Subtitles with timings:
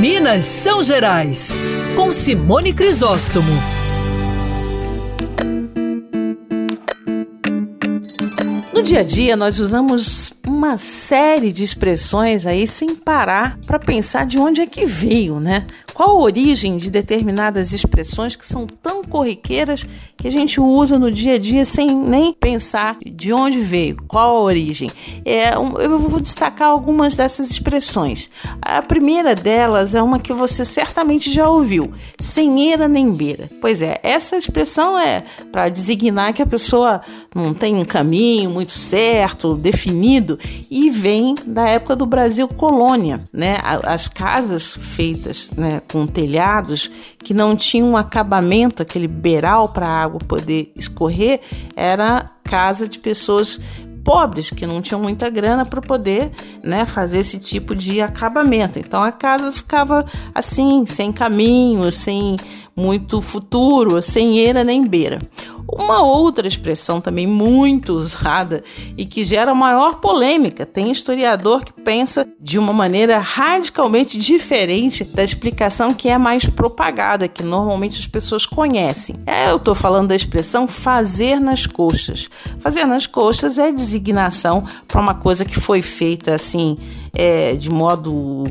[0.00, 1.58] Minas São Gerais,
[1.94, 3.52] com Simone Crisóstomo.
[8.72, 14.24] No dia a dia, nós usamos uma série de expressões aí sem parar para pensar
[14.24, 15.66] de onde é que veio, né?
[16.00, 21.10] Qual a origem de determinadas expressões que são tão corriqueiras que a gente usa no
[21.10, 24.90] dia a dia sem nem pensar de onde veio, qual a origem.
[25.26, 28.30] É, eu vou destacar algumas dessas expressões.
[28.62, 33.50] A primeira delas é uma que você certamente já ouviu: sem eira nem beira.
[33.60, 37.02] Pois é, essa expressão é para designar que a pessoa
[37.34, 40.38] não tem um caminho muito certo, definido,
[40.70, 43.58] e vem da época do Brasil colônia, né?
[43.84, 50.02] As casas feitas, né, com telhados que não tinham um acabamento, aquele beiral para a
[50.02, 51.40] água poder escorrer,
[51.74, 53.60] era casa de pessoas
[54.04, 56.30] pobres que não tinham muita grana para poder
[56.62, 58.78] né, fazer esse tipo de acabamento.
[58.78, 62.36] Então a casa ficava assim, sem caminho, sem
[62.76, 65.18] muito futuro, sem eira nem beira.
[65.72, 68.62] Uma outra expressão também muito usada
[68.96, 70.66] e que gera maior polêmica.
[70.66, 77.28] Tem historiador que pensa de uma maneira radicalmente diferente da explicação que é mais propagada,
[77.28, 79.16] que normalmente as pessoas conhecem.
[79.26, 82.28] É, eu estou falando da expressão fazer nas coxas.
[82.58, 86.76] Fazer nas coxas é designação para uma coisa que foi feita assim
[87.14, 88.44] é, de modo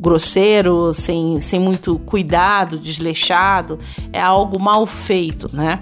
[0.00, 3.78] grosseiro, sem, sem muito cuidado, desleixado,
[4.12, 5.80] é algo mal feito, né?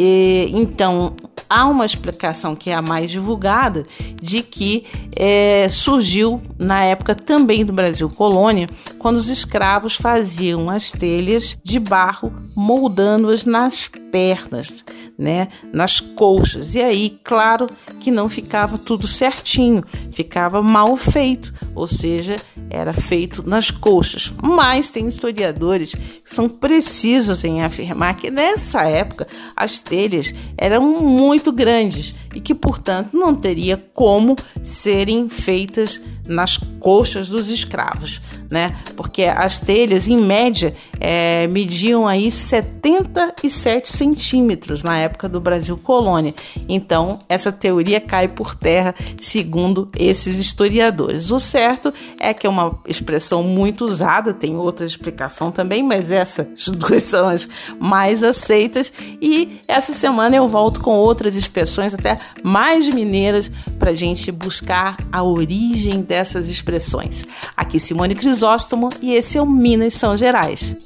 [0.00, 1.16] E, então,
[1.50, 3.84] há uma explicação que é a mais divulgada
[4.22, 4.84] de que
[5.16, 8.68] é, surgiu na época também do Brasil colônia,
[9.00, 14.84] quando os escravos faziam as telhas de barro, moldando-as nas pernas,
[15.16, 16.74] né, nas colchas.
[16.74, 17.68] E aí, claro
[18.00, 22.34] que não ficava tudo certinho, ficava mal feito, ou seja,
[22.68, 24.32] era feito nas coxas.
[24.42, 31.52] Mas tem historiadores que são precisos em afirmar que nessa época as telhas eram muito
[31.52, 34.34] grandes e que, portanto, não teria como
[34.64, 38.76] serem feitas nas coxas dos escravos, né?
[38.96, 46.34] Porque as telhas, em média, é, mediam aí 77 centímetros na época do Brasil colônia.
[46.68, 51.30] Então, essa teoria cai por terra, segundo esses historiadores.
[51.30, 56.68] O certo é que é uma expressão muito usada, tem outra explicação também, mas essas
[56.68, 58.92] duas são as mais aceitas.
[59.20, 63.50] E essa semana eu volto com outras expressões, até mais mineiras,
[63.88, 67.24] para a gente buscar a origem dessas expressões.
[67.56, 70.76] Aqui Simone Crisóstomo e esse é o Minas São Gerais.